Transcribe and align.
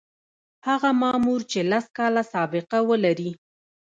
هغه 0.67 0.89
مامور 1.01 1.41
چې 1.51 1.59
لس 1.71 1.85
کاله 1.97 2.23
سابقه 2.33 2.79
ولري. 2.89 3.31